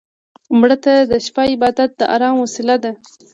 مړه 0.59 0.77
ته 0.83 0.93
د 1.11 1.13
شپه 1.25 1.43
عبادت 1.53 1.89
د 1.99 2.01
ارام 2.15 2.35
وسيله 2.43 2.75
ده 2.83 2.91